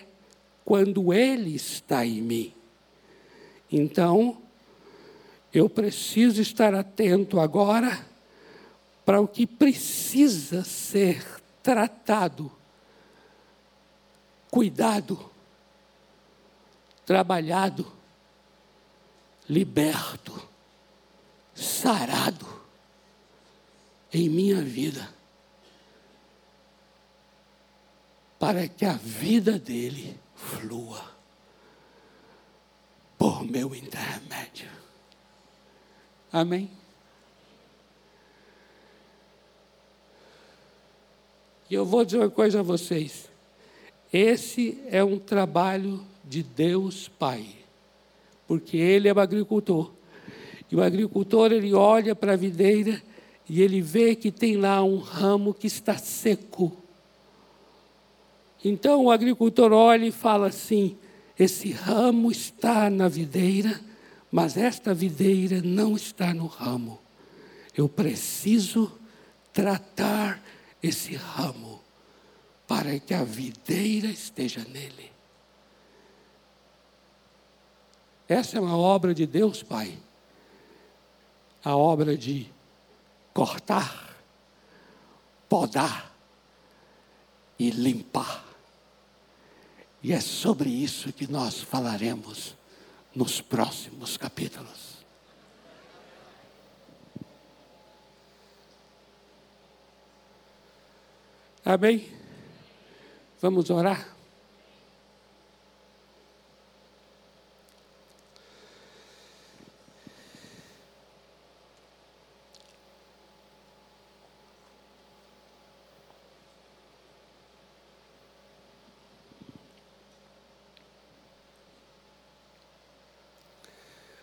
[0.65, 2.55] quando Ele está em mim.
[3.71, 4.39] Então,
[5.53, 8.12] eu preciso estar atento agora
[9.05, 11.25] para o que precisa ser
[11.63, 12.51] tratado,
[14.51, 15.31] cuidado,
[17.05, 17.91] trabalhado,
[19.49, 20.49] liberto,
[21.55, 22.47] sarado
[24.13, 25.13] em minha vida.
[28.39, 31.13] Para que a vida dele flua
[33.17, 34.69] por meu intermédio.
[36.33, 36.82] Amém?
[41.73, 43.31] E eu vou dizer uma coisa a vocês.
[44.13, 47.47] Esse é um trabalho de Deus Pai,
[48.47, 49.91] porque Ele é o agricultor.
[50.71, 53.03] E o agricultor, ele olha para a videira
[53.49, 56.77] e ele vê que tem lá um ramo que está seco.
[58.63, 60.95] Então o agricultor olha e fala assim:
[61.39, 63.81] esse ramo está na videira,
[64.31, 66.99] mas esta videira não está no ramo.
[67.75, 68.93] Eu preciso
[69.55, 70.39] tratar
[70.83, 71.81] esse ramo
[72.67, 75.13] para que a videira esteja nele.
[78.29, 79.99] Essa é uma obra de Deus, Pai.
[81.65, 82.51] A obra de
[83.33, 84.17] cortar,
[85.49, 86.13] podar
[87.59, 88.45] e limpar.
[90.03, 92.57] E é sobre isso que nós falaremos
[93.15, 95.02] nos próximos capítulos.
[101.65, 102.09] Amém?
[103.41, 104.13] Vamos orar?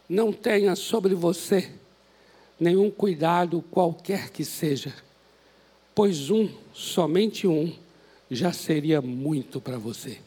[0.10, 1.72] não tenha sobre você
[2.60, 4.92] nenhum cuidado qualquer que seja,
[5.94, 7.76] pois um, somente um,
[8.30, 10.20] já seria muito para você.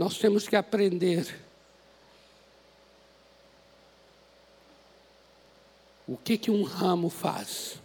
[0.00, 1.38] Nós temos que aprender
[6.08, 7.78] o que que um ramo faz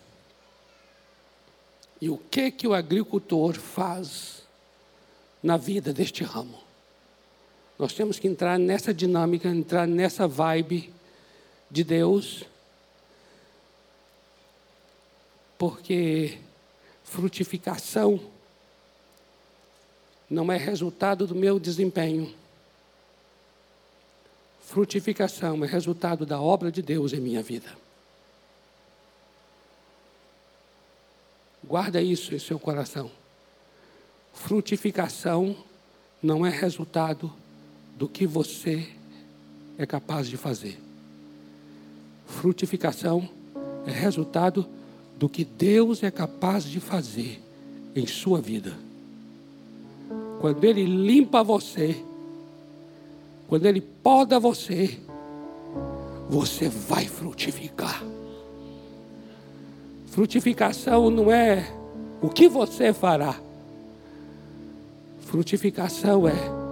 [1.99, 4.43] e o que que o agricultor faz
[5.43, 6.57] na vida deste ramo.
[7.77, 10.93] Nós temos que entrar nessa dinâmica, entrar nessa vibe
[11.69, 12.43] de Deus,
[15.57, 16.39] porque
[17.03, 18.19] frutificação
[20.29, 22.33] não é resultado do meu desempenho.
[24.61, 27.71] Frutificação é resultado da obra de Deus em minha vida.
[31.63, 33.11] Guarda isso em seu coração.
[34.33, 35.55] Frutificação
[36.21, 37.33] não é resultado
[37.95, 38.91] do que você
[39.77, 40.84] é capaz de fazer.
[42.25, 43.27] Frutificação
[43.85, 44.65] é resultado
[45.17, 47.41] do que Deus é capaz de fazer
[47.95, 48.73] em sua vida.
[50.41, 52.03] Quando Ele limpa você,
[53.47, 54.99] quando Ele poda você,
[56.29, 58.03] você vai frutificar.
[60.07, 61.71] Frutificação não é
[62.21, 63.35] o que você fará.
[65.21, 66.65] Frutificação é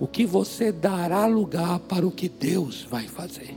[0.00, 3.54] o que você dará lugar para o que Deus vai fazer.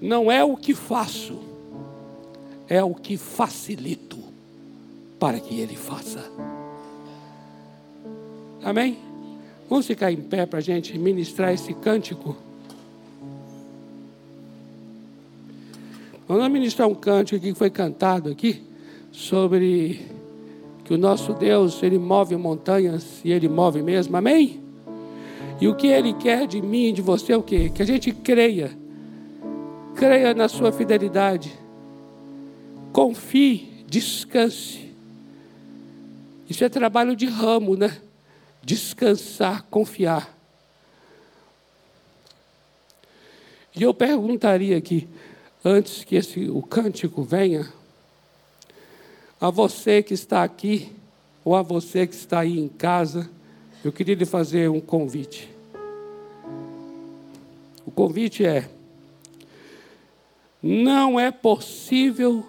[0.00, 1.38] Não é o que faço,
[2.68, 4.18] é o que facilito
[5.18, 6.24] para que Ele faça.
[8.62, 8.98] Amém?
[9.68, 12.36] Vamos ficar em pé para a gente ministrar esse cântico.
[16.26, 18.62] Vamos ministrar um cântico que foi cantado aqui
[19.12, 20.00] sobre
[20.84, 24.60] que o nosso Deus, Ele move montanhas e Ele move mesmo, amém?
[25.60, 27.70] E o que Ele quer de mim e de você é o quê?
[27.74, 28.70] Que a gente creia,
[29.94, 31.56] creia na Sua fidelidade,
[32.92, 34.92] confie, descanse.
[36.48, 38.00] Isso é trabalho de ramo, né?
[38.62, 40.34] Descansar, confiar.
[43.74, 45.08] E eu perguntaria aqui,
[45.64, 47.72] antes que esse, o cântico venha,
[49.40, 50.92] a você que está aqui,
[51.44, 53.28] ou a você que está aí em casa,
[53.84, 55.50] eu queria lhe fazer um convite.
[57.84, 58.68] O convite é:
[60.64, 62.42] não é possível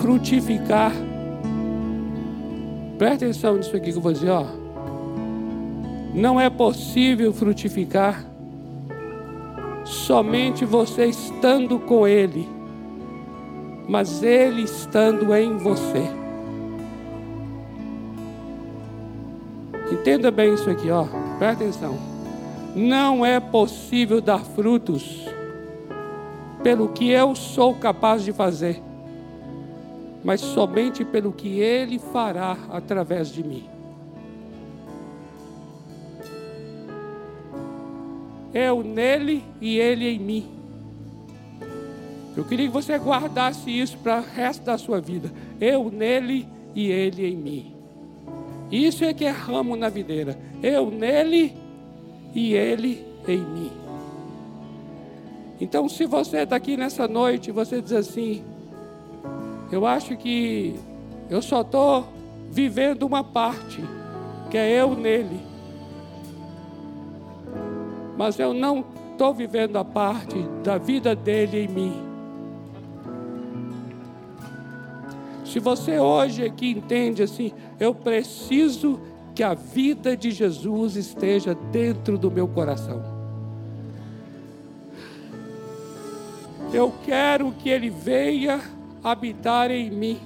[0.00, 0.92] frutificar.
[2.96, 4.46] Presta atenção nisso aqui que eu vou dizer, ó.
[6.14, 8.24] Não é possível frutificar
[9.84, 12.48] somente você estando com Ele
[13.88, 16.02] mas Ele estando em você.
[19.90, 21.04] Entenda bem isso aqui, ó.
[21.38, 21.98] Presta atenção.
[22.74, 25.28] Não é possível dar frutos
[26.62, 28.80] pelo que eu sou capaz de fazer,
[30.22, 33.68] mas somente pelo que Ele fará através de mim.
[38.54, 40.62] Eu nele e Ele em mim.
[42.36, 45.30] Eu queria que você guardasse isso para o resto da sua vida.
[45.60, 47.74] Eu nele e ele em mim.
[48.70, 50.38] Isso é que é ramo na videira.
[50.62, 51.54] Eu nele
[52.34, 53.81] e ele em mim.
[55.62, 58.42] Então, se você está aqui nessa noite, você diz assim:
[59.70, 60.74] Eu acho que
[61.30, 62.04] eu só estou
[62.50, 63.80] vivendo uma parte,
[64.50, 65.40] que é eu nele.
[68.18, 72.02] Mas eu não estou vivendo a parte da vida dele em mim.
[75.44, 79.00] Se você hoje aqui entende assim, eu preciso
[79.32, 83.11] que a vida de Jesus esteja dentro do meu coração.
[86.72, 88.60] Eu quero que Ele venha
[89.04, 90.18] habitar em mim.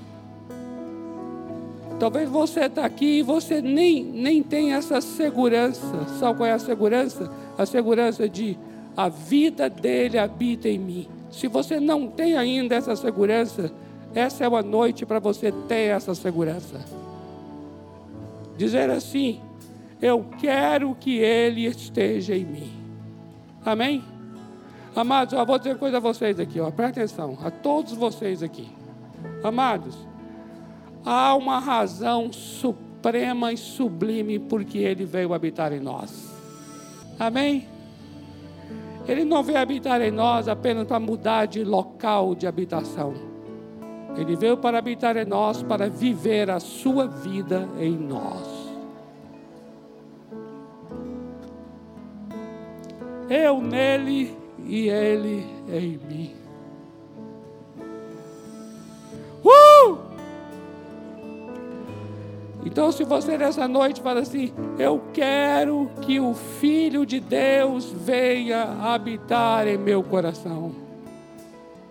[1.99, 6.07] Talvez você está aqui e você nem, nem tem essa segurança.
[6.21, 7.31] Sabe qual é a segurança?
[7.57, 8.57] A segurança de
[8.97, 11.09] a vida dele habita em mim.
[11.31, 13.73] Se você não tem ainda essa segurança,
[14.15, 16.81] essa é uma noite para você ter essa segurança.
[18.57, 19.41] Dizer assim:
[20.01, 22.73] Eu quero que Ele esteja em mim.
[23.65, 24.16] Amém?
[24.97, 28.43] Amados, eu vou dizer uma coisa a vocês aqui, ó, presta atenção, a todos vocês
[28.43, 28.67] aqui.
[29.45, 29.95] Amados,
[31.05, 36.35] há uma razão suprema e sublime porque Ele veio habitar em nós.
[37.19, 37.69] Amém?
[39.07, 43.13] Ele não veio habitar em nós apenas para mudar de local de habitação.
[44.17, 48.67] Ele veio para habitar em nós, para viver a sua vida em nós.
[53.29, 56.35] Eu nele e ele em mim.
[59.45, 59.99] Uh!
[62.65, 68.65] Então, se você nessa noite fala assim, eu quero que o Filho de Deus venha
[68.83, 70.75] habitar em meu coração.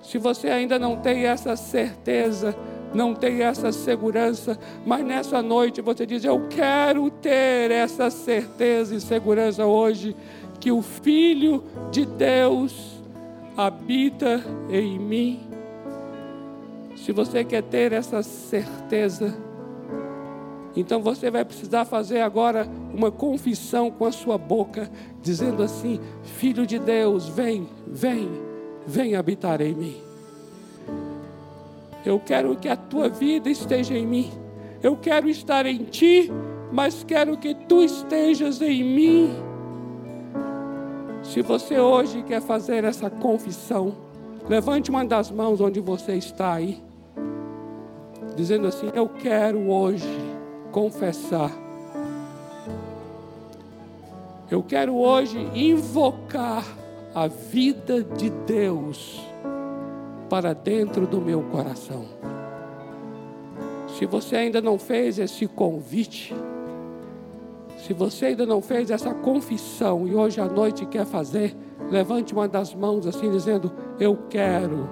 [0.04, 2.56] Se você ainda não tem essa certeza,
[2.94, 9.02] não tem essa segurança, mas nessa noite você diz: Eu quero ter essa certeza e
[9.02, 10.16] segurança hoje,
[10.66, 13.00] que o Filho de Deus
[13.56, 15.48] habita em mim.
[16.96, 19.38] Se você quer ter essa certeza,
[20.76, 24.90] então você vai precisar fazer agora uma confissão com a sua boca,
[25.22, 28.28] dizendo assim: Filho de Deus, vem, vem
[28.88, 29.98] vem habitar em mim.
[32.04, 34.32] Eu quero que a tua vida esteja em mim.
[34.82, 36.32] Eu quero estar em ti,
[36.72, 39.45] mas quero que tu estejas em mim.
[41.26, 43.96] Se você hoje quer fazer essa confissão,
[44.48, 46.82] levante uma das mãos onde você está aí,
[48.36, 50.08] dizendo assim: Eu quero hoje
[50.72, 51.52] confessar.
[54.50, 56.64] Eu quero hoje invocar
[57.14, 59.20] a vida de Deus
[60.30, 62.06] para dentro do meu coração.
[63.98, 66.36] Se você ainda não fez esse convite,
[67.86, 71.56] se você ainda não fez essa confissão e hoje à noite quer fazer,
[71.92, 74.90] levante uma das mãos assim, dizendo: Eu quero,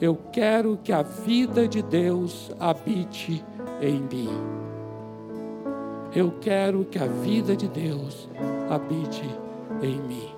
[0.00, 3.44] eu quero que a vida de Deus habite
[3.80, 4.28] em mim.
[6.12, 8.28] Eu quero que a vida de Deus
[8.68, 9.22] habite
[9.80, 10.28] em mim.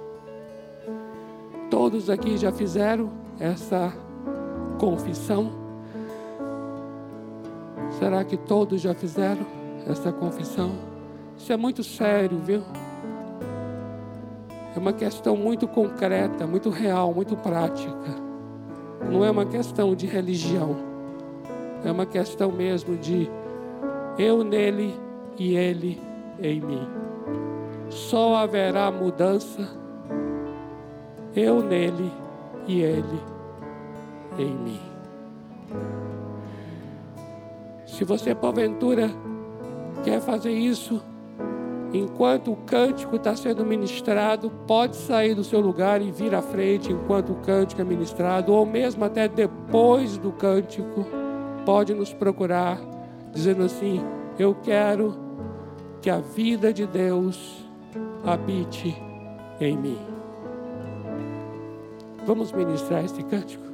[1.70, 3.90] Todos aqui já fizeram essa
[4.78, 5.50] confissão?
[7.98, 9.46] Será que todos já fizeram
[9.88, 10.89] essa confissão?
[11.40, 12.62] Isso é muito sério, viu?
[14.76, 17.90] É uma questão muito concreta, muito real, muito prática.
[19.10, 20.76] Não é uma questão de religião.
[21.82, 23.26] É uma questão mesmo de
[24.18, 24.94] eu nele
[25.38, 25.98] e ele
[26.38, 26.86] em mim.
[27.88, 29.66] Só haverá mudança
[31.34, 32.12] eu nele
[32.68, 33.20] e ele
[34.38, 34.80] em mim.
[37.86, 39.10] Se você porventura
[40.04, 41.02] quer fazer isso,
[41.92, 46.92] enquanto o cântico está sendo ministrado, pode sair do seu lugar e vir à frente
[46.92, 51.06] enquanto o cântico é ministrado, ou mesmo até depois do cântico,
[51.64, 52.80] pode nos procurar,
[53.32, 54.00] dizendo assim:
[54.38, 55.16] Eu quero
[56.00, 57.64] que a vida de Deus
[58.24, 58.96] habite
[59.60, 59.98] em mim.
[62.26, 63.69] Vamos ministrar este cântico?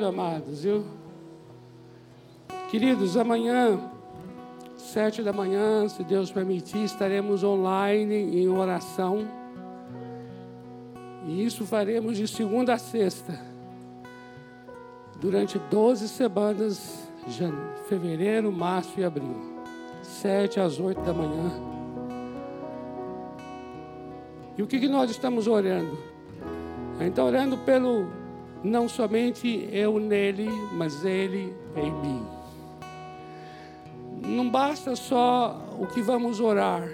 [0.00, 0.84] Amados, viu?
[2.70, 3.78] Queridos, amanhã,
[4.78, 9.28] sete da manhã, se Deus permitir, estaremos online em oração.
[11.26, 13.38] E isso faremos de segunda a sexta.
[15.20, 17.06] Durante 12 semanas,
[17.86, 19.52] fevereiro, março e abril.
[20.02, 21.50] Sete às oito da manhã.
[24.56, 25.98] E o que, que nós estamos orando?
[26.98, 28.21] A gente está orando pelo,
[28.62, 32.26] não somente eu nele, mas ele em mim.
[34.22, 36.88] Não basta só o que vamos orar.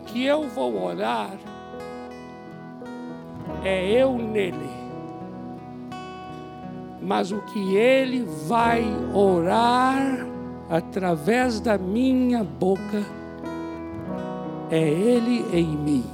[0.00, 1.36] O que eu vou orar
[3.64, 4.70] é eu nele.
[7.00, 10.26] Mas o que ele vai orar
[10.70, 13.02] através da minha boca
[14.70, 16.04] é Ele em mim.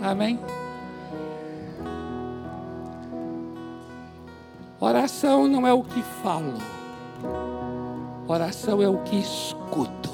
[0.00, 0.38] Amém?
[4.80, 6.54] Oração não é o que falo,
[8.28, 10.08] oração é o que escuto.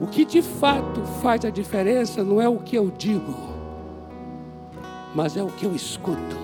[0.00, 3.34] O que de fato faz a diferença não é o que eu digo,
[5.14, 6.36] mas é o que eu escuto.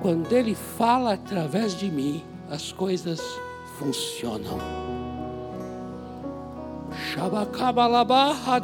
[0.00, 3.20] Quando Ele fala através de mim, as coisas
[3.80, 4.58] funcionam.
[6.92, 8.60] Shabakabalabaha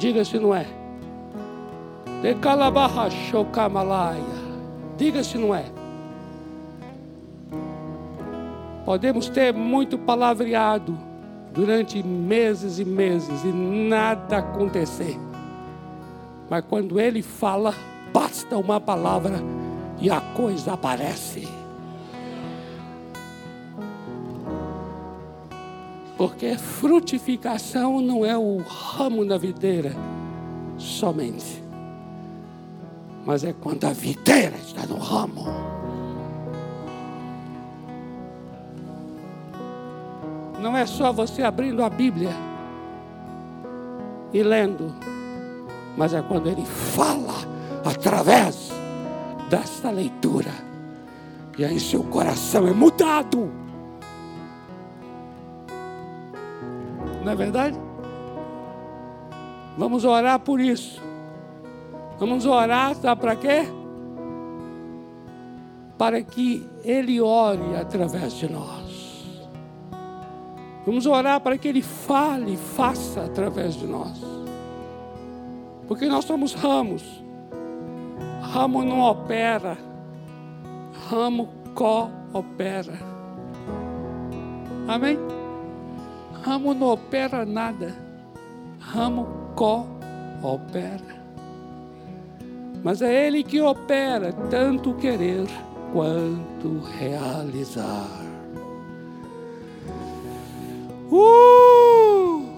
[0.00, 0.66] Diga se não é.
[2.22, 4.24] Decalabaha shokamalaia.
[4.96, 5.66] Diga se não é.
[8.86, 10.98] Podemos ter muito palavreado
[11.52, 15.18] durante meses e meses e nada acontecer.
[16.48, 17.74] Mas quando ele fala,
[18.10, 19.38] basta uma palavra
[20.00, 21.46] e a coisa aparece.
[26.20, 29.90] Porque frutificação não é o ramo na videira
[30.76, 31.64] somente,
[33.24, 35.46] mas é quando a videira está no ramo.
[40.60, 42.36] Não é só você abrindo a Bíblia
[44.30, 44.94] e lendo,
[45.96, 47.32] mas é quando ele fala
[47.82, 48.70] através
[49.48, 50.52] desta leitura.
[51.56, 53.69] E aí seu coração é mudado.
[57.24, 57.78] Não é verdade?
[59.76, 61.00] Vamos orar por isso.
[62.18, 63.66] Vamos orar, sabe para quê?
[65.96, 69.40] Para que Ele ore através de nós.
[70.84, 74.20] Vamos orar para que Ele fale, faça através de nós.
[75.86, 77.02] Porque nós somos ramos.
[78.40, 79.78] Ramo não opera,
[81.08, 82.98] ramo coopera.
[84.88, 85.39] Amém?
[86.42, 87.94] Ramo não opera nada,
[88.78, 91.20] ramo coopera.
[92.82, 95.46] Mas é Ele que opera tanto querer
[95.92, 98.08] quanto realizar.
[101.10, 102.48] Uh!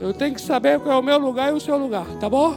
[0.00, 2.54] Eu tenho que saber qual é o meu lugar e o seu lugar, tá bom?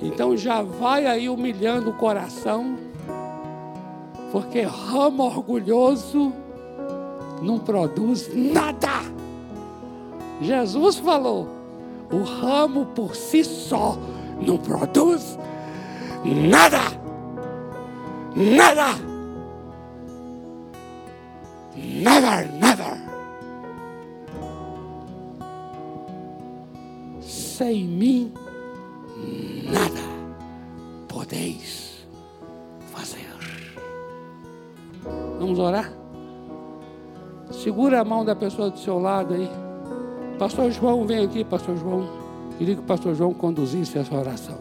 [0.00, 2.76] Então já vai aí humilhando o coração,
[4.32, 6.32] porque ramo orgulhoso
[7.42, 9.02] não produz nada.
[10.40, 11.48] Jesus falou:
[12.10, 13.98] o ramo por si só
[14.40, 15.38] não produz
[16.24, 16.80] nada.
[18.34, 19.12] Nada.
[21.74, 23.02] Never, never.
[27.20, 28.32] Sem mim,
[29.70, 30.00] nada
[31.08, 32.06] podeis
[32.92, 33.26] fazer.
[35.38, 36.01] Vamos orar?
[37.62, 39.48] Segura a mão da pessoa do seu lado aí.
[40.36, 42.08] Pastor João, vem aqui, Pastor João.
[42.58, 44.58] Queria que o Pastor João conduzisse essa oração.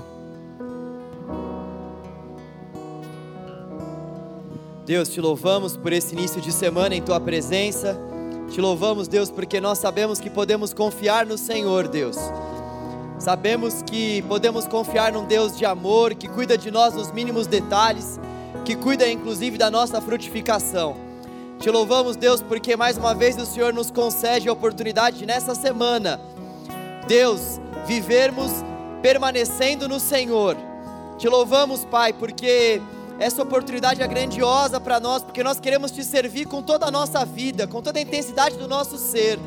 [4.86, 7.99] Deus, te louvamos por esse início de semana em tua presença.
[8.52, 12.18] Te louvamos, Deus, porque nós sabemos que podemos confiar no Senhor, Deus.
[13.18, 18.20] Sabemos que podemos confiar num Deus de amor, que cuida de nós nos mínimos detalhes,
[18.64, 21.11] que cuida inclusive da nossa frutificação.
[21.62, 26.20] Te louvamos, Deus, porque mais uma vez o Senhor nos concede a oportunidade nessa semana,
[27.07, 28.51] Deus, vivermos
[28.99, 30.57] permanecendo no Senhor.
[31.20, 32.82] Te louvamos, Pai, porque
[33.20, 37.24] essa oportunidade é grandiosa para nós, porque nós queremos te servir com toda a nossa
[37.24, 39.38] vida, com toda a intensidade do nosso ser.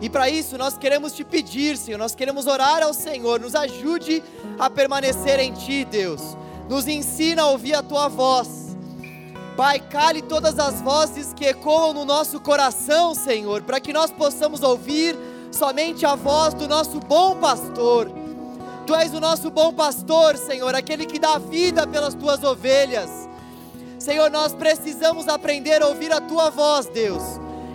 [0.00, 4.22] E para isso nós queremos te pedir, Senhor, nós queremos orar ao Senhor, nos ajude
[4.56, 6.36] a permanecer em Ti, Deus.
[6.68, 8.65] Nos ensina a ouvir a Tua voz.
[9.56, 14.62] Pai, cale todas as vozes que ecoam no nosso coração, Senhor, para que nós possamos
[14.62, 15.16] ouvir
[15.50, 18.10] somente a voz do nosso bom pastor.
[18.86, 23.08] Tu és o nosso bom pastor, Senhor, aquele que dá vida pelas tuas ovelhas.
[23.98, 27.22] Senhor, nós precisamos aprender a ouvir a tua voz, Deus.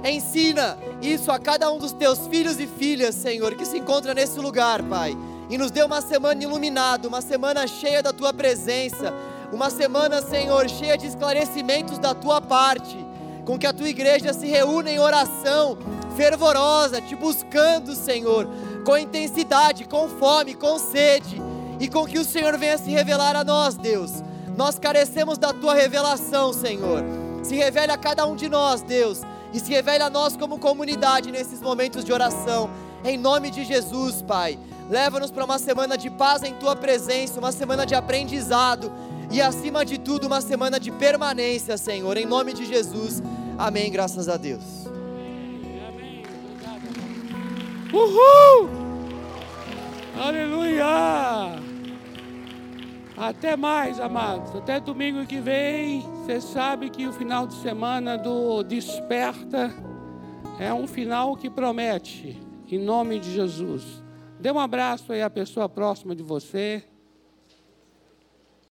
[0.03, 4.39] Ensina isso a cada um dos teus filhos e filhas, Senhor, que se encontra nesse
[4.39, 5.17] lugar, Pai.
[5.49, 9.11] E nos dê uma semana iluminada, uma semana cheia da tua presença,
[9.51, 12.97] uma semana, Senhor, cheia de esclarecimentos da tua parte,
[13.45, 15.77] com que a tua igreja se reúna em oração
[16.15, 18.47] fervorosa, te buscando, Senhor,
[18.85, 21.41] com intensidade, com fome, com sede,
[21.79, 24.23] e com que o Senhor venha se revelar a nós, Deus.
[24.55, 27.03] Nós carecemos da tua revelação, Senhor.
[27.41, 29.21] Se revele a cada um de nós, Deus,
[29.51, 32.69] e se revele a nós como comunidade nesses momentos de oração.
[33.03, 34.59] Em nome de Jesus, Pai.
[34.89, 38.91] Leva-nos para uma semana de paz em tua presença, uma semana de aprendizado
[39.31, 42.17] e, acima de tudo, uma semana de permanência, Senhor.
[42.17, 43.23] Em nome de Jesus.
[43.57, 43.89] Amém.
[43.89, 44.63] Graças a Deus.
[47.93, 48.69] Uhul!
[50.17, 51.61] Aleluia!
[53.15, 54.55] Até mais, amados.
[54.55, 56.01] Até domingo que vem.
[56.01, 59.73] Você sabe que o final de semana do Desperta
[60.59, 62.37] é um final que promete.
[62.69, 64.03] Em nome de Jesus.
[64.39, 66.83] Dê um abraço aí à pessoa próxima de você.